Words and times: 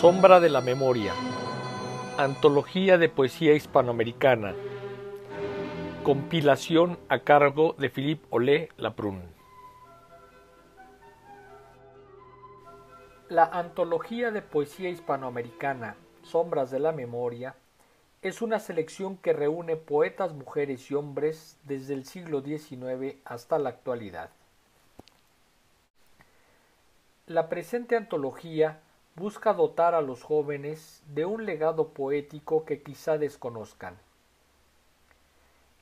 Sombra 0.00 0.40
de 0.40 0.50
la 0.50 0.60
Memoria. 0.60 1.14
Antología 2.18 2.98
de 2.98 3.08
Poesía 3.08 3.54
Hispanoamericana. 3.54 4.54
Compilación 6.04 6.98
a 7.08 7.20
cargo 7.20 7.74
de 7.78 7.88
Philippe 7.88 8.26
Olé 8.28 8.68
Laprun. 8.76 9.22
La 13.30 13.44
Antología 13.44 14.30
de 14.30 14.42
Poesía 14.42 14.90
Hispanoamericana, 14.90 15.96
Sombras 16.22 16.70
de 16.70 16.78
la 16.78 16.92
Memoria, 16.92 17.54
es 18.20 18.42
una 18.42 18.58
selección 18.58 19.16
que 19.16 19.32
reúne 19.32 19.76
poetas, 19.76 20.34
mujeres 20.34 20.90
y 20.90 20.94
hombres 20.94 21.56
desde 21.64 21.94
el 21.94 22.04
siglo 22.04 22.42
XIX 22.42 23.16
hasta 23.24 23.58
la 23.58 23.70
actualidad. 23.70 24.28
La 27.26 27.48
presente 27.48 27.96
antología 27.96 28.82
busca 29.16 29.54
dotar 29.54 29.94
a 29.94 30.02
los 30.02 30.22
jóvenes 30.22 31.02
de 31.06 31.24
un 31.24 31.46
legado 31.46 31.88
poético 31.88 32.66
que 32.66 32.82
quizá 32.82 33.16
desconozcan. 33.16 33.96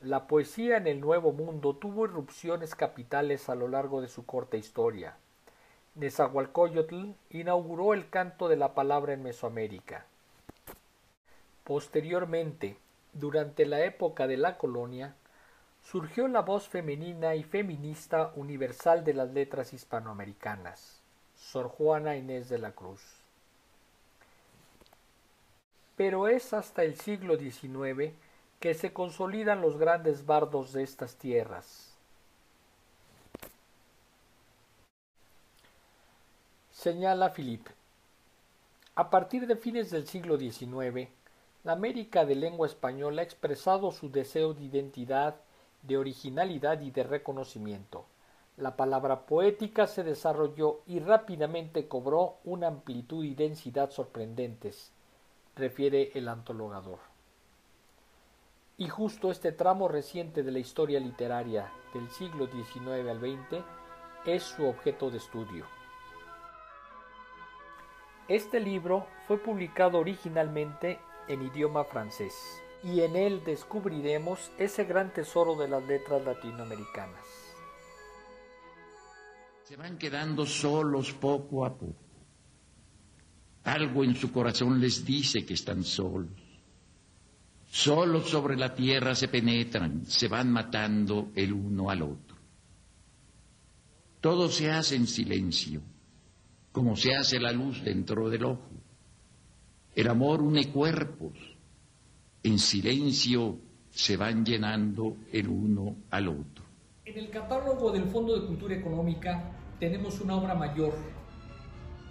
La 0.00 0.26
poesía 0.26 0.76
en 0.76 0.88
el 0.88 1.00
Nuevo 1.00 1.32
Mundo 1.32 1.76
tuvo 1.76 2.06
irrupciones 2.06 2.74
capitales 2.74 3.48
a 3.48 3.54
lo 3.54 3.68
largo 3.68 4.00
de 4.00 4.08
su 4.08 4.26
corta 4.26 4.56
historia. 4.56 5.14
Nezahualcóyotl 5.94 7.12
inauguró 7.30 7.94
el 7.94 8.10
canto 8.10 8.48
de 8.48 8.56
la 8.56 8.74
palabra 8.74 9.12
en 9.12 9.22
Mesoamérica. 9.22 10.06
Posteriormente, 11.62 12.78
durante 13.12 13.64
la 13.64 13.84
época 13.84 14.26
de 14.26 14.38
la 14.38 14.58
colonia, 14.58 15.14
surgió 15.84 16.26
la 16.26 16.40
voz 16.40 16.68
femenina 16.68 17.36
y 17.36 17.44
feminista 17.44 18.32
universal 18.34 19.04
de 19.04 19.14
las 19.14 19.30
letras 19.30 19.72
hispanoamericanas, 19.72 21.00
Sor 21.36 21.68
Juana 21.68 22.16
Inés 22.16 22.48
de 22.48 22.58
la 22.58 22.72
Cruz 22.72 23.19
pero 26.00 26.28
es 26.28 26.54
hasta 26.54 26.82
el 26.82 26.96
siglo 26.96 27.36
XIX 27.36 28.14
que 28.58 28.72
se 28.72 28.90
consolidan 28.90 29.60
los 29.60 29.76
grandes 29.76 30.24
bardos 30.24 30.72
de 30.72 30.82
estas 30.82 31.16
tierras. 31.16 31.94
Señala 36.72 37.34
Philippe. 37.34 37.72
A 38.94 39.10
partir 39.10 39.46
de 39.46 39.56
fines 39.56 39.90
del 39.90 40.08
siglo 40.08 40.38
XIX, 40.38 41.10
la 41.64 41.72
América 41.72 42.24
de 42.24 42.34
lengua 42.34 42.66
española 42.66 43.20
ha 43.20 43.24
expresado 43.26 43.92
su 43.92 44.10
deseo 44.10 44.54
de 44.54 44.64
identidad, 44.64 45.36
de 45.82 45.98
originalidad 45.98 46.80
y 46.80 46.92
de 46.92 47.02
reconocimiento. 47.02 48.06
La 48.56 48.74
palabra 48.74 49.26
poética 49.26 49.86
se 49.86 50.02
desarrolló 50.02 50.80
y 50.86 51.00
rápidamente 51.00 51.88
cobró 51.88 52.38
una 52.44 52.68
amplitud 52.68 53.22
y 53.22 53.34
densidad 53.34 53.90
sorprendentes 53.90 54.94
refiere 55.60 56.10
el 56.14 56.26
antologador. 56.26 56.98
Y 58.76 58.88
justo 58.88 59.30
este 59.30 59.52
tramo 59.52 59.86
reciente 59.88 60.42
de 60.42 60.50
la 60.50 60.58
historia 60.58 60.98
literaria 60.98 61.70
del 61.94 62.08
siglo 62.10 62.46
XIX 62.46 63.08
al 63.08 63.20
XX 63.20 63.62
es 64.24 64.42
su 64.42 64.66
objeto 64.66 65.10
de 65.10 65.18
estudio. 65.18 65.66
Este 68.26 68.58
libro 68.58 69.06
fue 69.28 69.38
publicado 69.38 69.98
originalmente 69.98 70.98
en 71.28 71.42
idioma 71.42 71.84
francés 71.84 72.34
y 72.82 73.02
en 73.02 73.16
él 73.16 73.44
descubriremos 73.44 74.50
ese 74.56 74.84
gran 74.84 75.12
tesoro 75.12 75.56
de 75.56 75.68
las 75.68 75.82
letras 75.84 76.24
latinoamericanas. 76.24 77.26
Se 79.64 79.76
van 79.76 79.98
quedando 79.98 80.46
solos 80.46 81.12
poco 81.12 81.64
a 81.66 81.76
poco 81.76 82.09
algo 83.72 84.04
en 84.04 84.14
su 84.14 84.32
corazón 84.32 84.80
les 84.80 85.04
dice 85.04 85.44
que 85.44 85.54
están 85.54 85.84
solos. 85.84 86.30
Solos 87.70 88.28
sobre 88.28 88.56
la 88.56 88.74
tierra 88.74 89.14
se 89.14 89.28
penetran, 89.28 90.04
se 90.06 90.26
van 90.28 90.50
matando 90.50 91.30
el 91.36 91.52
uno 91.52 91.88
al 91.88 92.02
otro. 92.02 92.36
Todo 94.20 94.48
se 94.48 94.70
hace 94.70 94.96
en 94.96 95.06
silencio, 95.06 95.80
como 96.72 96.96
se 96.96 97.14
hace 97.14 97.38
la 97.38 97.52
luz 97.52 97.82
dentro 97.82 98.28
del 98.28 98.44
ojo. 98.44 98.70
El 99.94 100.08
amor 100.08 100.42
une 100.42 100.70
cuerpos, 100.70 101.32
en 102.42 102.58
silencio 102.58 103.58
se 103.90 104.16
van 104.16 104.44
llenando 104.44 105.16
el 105.32 105.48
uno 105.48 105.96
al 106.10 106.28
otro. 106.28 106.64
En 107.04 107.18
el 107.18 107.30
catálogo 107.30 107.90
del 107.92 108.04
Fondo 108.04 108.38
de 108.38 108.46
Cultura 108.46 108.74
Económica 108.74 109.76
tenemos 109.78 110.20
una 110.20 110.36
obra 110.36 110.54
mayor 110.54 110.94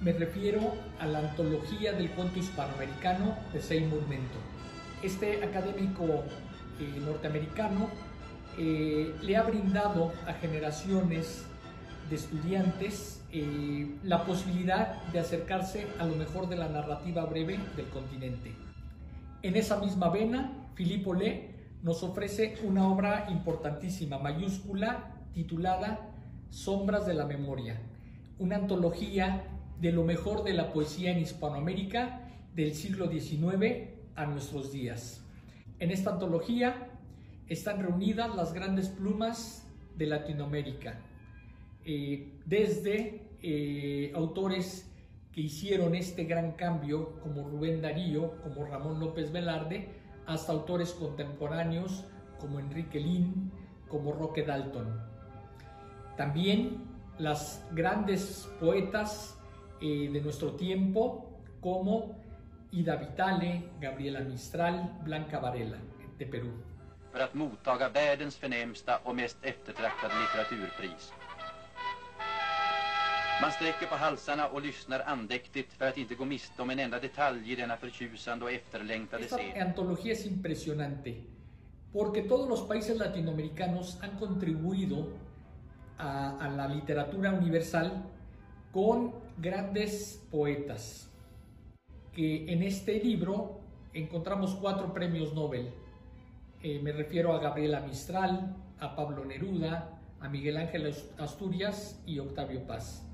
me 0.00 0.12
refiero 0.12 0.74
a 0.98 1.06
la 1.06 1.18
antología 1.18 1.92
del 1.92 2.10
cuento 2.10 2.38
hispanoamericano 2.38 3.36
de 3.52 3.60
Seymour 3.60 4.06
Mentor. 4.08 4.40
Este 5.02 5.44
académico 5.44 6.24
eh, 6.80 7.00
norteamericano 7.04 7.88
eh, 8.58 9.14
le 9.22 9.36
ha 9.36 9.42
brindado 9.42 10.12
a 10.26 10.32
generaciones 10.34 11.44
de 12.08 12.16
estudiantes 12.16 13.22
eh, 13.30 13.94
la 14.02 14.24
posibilidad 14.24 15.02
de 15.12 15.20
acercarse 15.20 15.86
a 15.98 16.06
lo 16.06 16.16
mejor 16.16 16.48
de 16.48 16.56
la 16.56 16.68
narrativa 16.68 17.24
breve 17.26 17.58
del 17.76 17.86
continente. 17.88 18.54
En 19.42 19.56
esa 19.56 19.78
misma 19.78 20.08
vena, 20.08 20.52
Filippo 20.74 21.14
Le 21.14 21.50
nos 21.82 22.02
ofrece 22.02 22.58
una 22.64 22.88
obra 22.88 23.26
importantísima, 23.30 24.18
mayúscula, 24.18 25.14
titulada 25.32 26.10
Sombras 26.48 27.06
de 27.06 27.14
la 27.14 27.26
Memoria, 27.26 27.80
una 28.38 28.56
antología 28.56 29.44
de 29.80 29.92
lo 29.92 30.04
mejor 30.04 30.44
de 30.44 30.52
la 30.52 30.72
poesía 30.72 31.10
en 31.10 31.20
Hispanoamérica 31.20 32.28
del 32.54 32.74
siglo 32.74 33.10
XIX 33.10 33.88
a 34.14 34.26
nuestros 34.26 34.72
días. 34.72 35.24
En 35.78 35.90
esta 35.90 36.10
antología 36.10 36.88
están 37.48 37.80
reunidas 37.82 38.34
las 38.36 38.52
grandes 38.52 38.88
plumas 38.88 39.66
de 39.96 40.06
Latinoamérica, 40.06 41.00
eh, 41.84 42.28
desde 42.44 43.22
eh, 43.42 44.12
autores 44.14 44.86
que 45.32 45.40
hicieron 45.40 45.94
este 45.94 46.24
gran 46.24 46.52
cambio 46.52 47.18
como 47.20 47.48
Rubén 47.48 47.80
Darío, 47.80 48.40
como 48.42 48.66
Ramón 48.66 49.00
López 49.00 49.32
Velarde, 49.32 49.88
hasta 50.26 50.52
autores 50.52 50.92
contemporáneos 50.92 52.04
como 52.38 52.60
Enrique 52.60 53.00
Lin, 53.00 53.50
como 53.88 54.12
Roque 54.12 54.42
Dalton. 54.42 55.00
También 56.16 56.84
las 57.18 57.64
grandes 57.72 58.50
poetas 58.60 59.39
eh, 59.80 60.10
de 60.12 60.20
nuestro 60.20 60.50
tiempo 60.52 61.26
como 61.60 62.14
Ida 62.72 62.96
Vitale, 62.96 63.62
Gabriela 63.80 64.20
Mistral, 64.20 65.00
Blanca 65.04 65.40
Varela 65.40 65.76
de 66.18 66.26
Perú. 66.26 66.50
För 67.12 67.20
att 67.20 67.34
mottaga 67.34 67.88
världens 67.88 68.36
förnämsta 68.36 68.98
och 69.04 69.14
mest 69.16 69.36
eftertraktade 69.42 70.14
litteraturpris. 70.20 71.12
Man 73.42 73.50
sträcker 73.52 73.86
på 73.86 73.94
halsarna 73.94 74.48
och 74.48 74.62
lyssnar 74.62 75.00
andäktigt 75.00 75.72
för 75.72 75.88
att 75.88 75.98
inte 75.98 76.14
gå 76.14 76.24
miste 76.24 76.62
om 76.62 76.70
en 76.70 76.78
enda 76.78 77.00
detalj 77.00 77.52
i 77.52 77.56
denna 77.56 77.76
förtjusande 77.76 78.44
och 78.44 78.52
efterlängtade 78.52 79.24
Esta 79.24 79.36
scen. 79.38 79.62
antología 79.62 80.12
es 80.12 80.26
impresionante 80.26 81.14
porque 81.92 82.22
todos 82.22 82.48
los 82.48 82.62
países 82.68 82.98
latinoamericanos 82.98 83.98
han 84.02 84.18
contribuido 84.18 85.08
a, 85.98 86.36
a 86.40 86.48
la 86.48 86.68
literatura 86.68 87.32
universal 87.32 87.90
con 88.72 89.12
grandes 89.40 90.22
poetas, 90.30 91.10
que 92.12 92.52
en 92.52 92.62
este 92.62 93.02
libro 93.02 93.60
encontramos 93.94 94.54
cuatro 94.54 94.92
premios 94.92 95.32
Nobel. 95.32 95.70
Eh, 96.62 96.78
me 96.82 96.92
refiero 96.92 97.32
a 97.32 97.40
Gabriela 97.40 97.80
Mistral, 97.80 98.54
a 98.78 98.94
Pablo 98.94 99.24
Neruda, 99.24 99.98
a 100.20 100.28
Miguel 100.28 100.58
Ángel 100.58 100.94
Asturias 101.18 102.02
y 102.04 102.18
Octavio 102.18 102.66
Paz. 102.66 103.06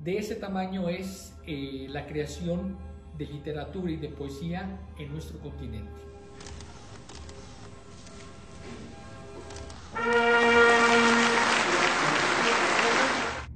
De 0.00 0.18
ese 0.18 0.34
tamaño 0.34 0.88
es 0.88 1.38
eh, 1.46 1.86
la 1.88 2.06
creación 2.06 2.76
de 3.16 3.26
literatura 3.26 3.92
y 3.92 3.96
de 3.96 4.08
poesía 4.08 4.80
en 4.98 5.12
nuestro 5.12 5.38
continente. 5.38 5.92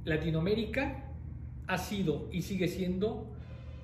Latinoamérica 0.05 1.03
ha 1.67 1.77
sido 1.77 2.29
y 2.31 2.41
sigue 2.41 2.67
siendo 2.67 3.27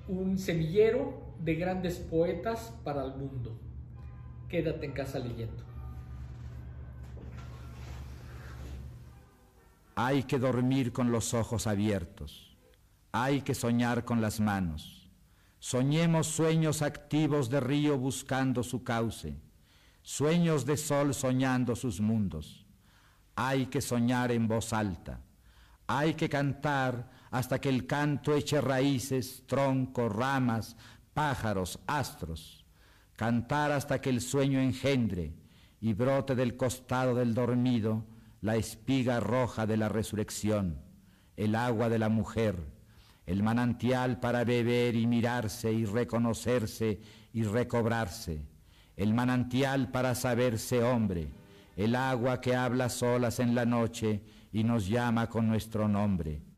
un 0.08 0.38
semillero 0.38 1.34
de 1.38 1.54
grandes 1.54 1.98
poetas 1.98 2.72
para 2.82 3.04
el 3.04 3.14
mundo. 3.16 3.58
Quédate 4.48 4.86
en 4.86 4.92
casa 4.92 5.18
leyendo. 5.18 5.62
Hay 9.96 10.24
que 10.24 10.38
dormir 10.38 10.92
con 10.92 11.12
los 11.12 11.34
ojos 11.34 11.66
abiertos. 11.66 12.56
Hay 13.12 13.42
que 13.42 13.54
soñar 13.54 14.04
con 14.04 14.20
las 14.20 14.40
manos. 14.40 15.08
Soñemos 15.60 16.26
sueños 16.26 16.82
activos 16.82 17.48
de 17.48 17.60
río 17.60 17.96
buscando 17.96 18.62
su 18.62 18.82
cauce. 18.82 19.36
Sueños 20.02 20.66
de 20.66 20.76
sol 20.76 21.14
soñando 21.14 21.76
sus 21.76 22.00
mundos. 22.00 22.66
Hay 23.36 23.66
que 23.66 23.80
soñar 23.80 24.32
en 24.32 24.48
voz 24.48 24.72
alta. 24.72 25.20
Hay 25.86 26.14
que 26.14 26.28
cantar 26.28 27.10
hasta 27.34 27.60
que 27.60 27.68
el 27.68 27.84
canto 27.84 28.32
eche 28.32 28.60
raíces, 28.60 29.42
troncos, 29.48 30.14
ramas, 30.14 30.76
pájaros, 31.14 31.80
astros. 31.84 32.64
Cantar 33.16 33.72
hasta 33.72 34.00
que 34.00 34.10
el 34.10 34.20
sueño 34.20 34.60
engendre 34.60 35.34
y 35.80 35.94
brote 35.94 36.36
del 36.36 36.56
costado 36.56 37.16
del 37.16 37.34
dormido 37.34 38.04
la 38.40 38.54
espiga 38.54 39.18
roja 39.18 39.66
de 39.66 39.76
la 39.76 39.88
resurrección, 39.88 40.80
el 41.36 41.56
agua 41.56 41.88
de 41.88 41.98
la 41.98 42.08
mujer, 42.08 42.68
el 43.26 43.42
manantial 43.42 44.20
para 44.20 44.44
beber 44.44 44.94
y 44.94 45.08
mirarse 45.08 45.72
y 45.72 45.86
reconocerse 45.86 47.00
y 47.32 47.42
recobrarse, 47.42 48.46
el 48.96 49.12
manantial 49.12 49.90
para 49.90 50.14
saberse 50.14 50.84
hombre, 50.84 51.26
el 51.74 51.96
agua 51.96 52.40
que 52.40 52.54
habla 52.54 52.88
solas 52.90 53.40
en 53.40 53.56
la 53.56 53.66
noche 53.66 54.22
y 54.52 54.62
nos 54.62 54.86
llama 54.86 55.28
con 55.28 55.48
nuestro 55.48 55.88
nombre. 55.88 56.53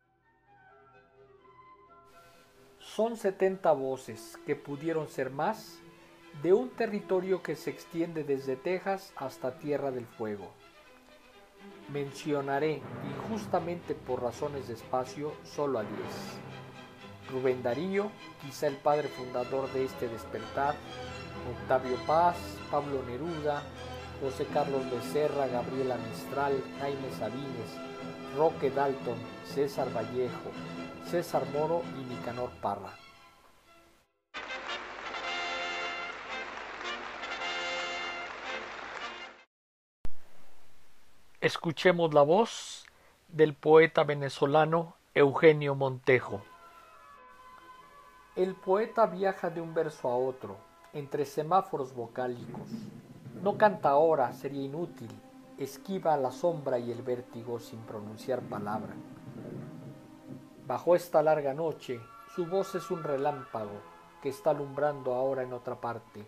Son 2.96 3.14
70 3.18 3.72
voces 3.72 4.38
que 4.46 4.56
pudieron 4.56 5.06
ser 5.10 5.28
más 5.28 5.80
de 6.42 6.54
un 6.54 6.70
territorio 6.70 7.42
que 7.42 7.54
se 7.54 7.68
extiende 7.68 8.24
desde 8.24 8.56
Texas 8.56 9.12
hasta 9.16 9.58
Tierra 9.58 9.90
del 9.90 10.06
Fuego. 10.06 10.50
Mencionaré, 11.92 12.80
injustamente 13.04 13.94
por 13.94 14.22
razones 14.22 14.68
de 14.68 14.72
espacio, 14.72 15.34
solo 15.44 15.78
a 15.78 15.82
10. 15.82 15.92
Rubén 17.30 17.62
Darío, 17.62 18.10
quizá 18.40 18.66
el 18.66 18.76
padre 18.76 19.08
fundador 19.08 19.70
de 19.74 19.84
este 19.84 20.08
despertar, 20.08 20.74
Octavio 21.60 21.98
Paz, 22.06 22.38
Pablo 22.70 23.02
Neruda, 23.02 23.62
José 24.22 24.46
Carlos 24.54 24.90
Becerra, 24.90 25.48
Gabriela 25.48 25.98
Mistral, 25.98 26.64
Jaime 26.80 27.10
Sabines, 27.18 27.76
Roque 28.38 28.70
Dalton, 28.70 29.18
César 29.44 29.94
Vallejo, 29.94 30.50
César 31.10 31.46
Moro 31.52 31.82
y 32.00 32.02
Nicanor 32.12 32.50
Parra. 32.60 32.90
Escuchemos 41.40 42.12
la 42.12 42.22
voz 42.22 42.84
del 43.28 43.54
poeta 43.54 44.02
venezolano 44.02 44.96
Eugenio 45.14 45.76
Montejo. 45.76 46.42
El 48.34 48.56
poeta 48.56 49.06
viaja 49.06 49.48
de 49.48 49.60
un 49.60 49.74
verso 49.74 50.08
a 50.08 50.16
otro, 50.16 50.56
entre 50.92 51.24
semáforos 51.24 51.94
vocálicos. 51.94 52.68
No 53.44 53.56
canta 53.56 53.90
ahora, 53.90 54.32
sería 54.32 54.62
inútil, 54.62 55.10
esquiva 55.56 56.16
la 56.16 56.32
sombra 56.32 56.80
y 56.80 56.90
el 56.90 57.02
vértigo 57.02 57.60
sin 57.60 57.78
pronunciar 57.82 58.40
palabra. 58.40 58.96
Bajo 60.66 60.96
esta 60.96 61.22
larga 61.22 61.54
noche, 61.54 62.00
su 62.34 62.44
voz 62.44 62.74
es 62.74 62.90
un 62.90 63.04
relámpago 63.04 63.80
que 64.20 64.30
está 64.30 64.50
alumbrando 64.50 65.14
ahora 65.14 65.44
en 65.44 65.52
otra 65.52 65.80
parte 65.80 66.26